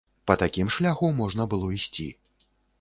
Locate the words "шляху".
0.77-1.11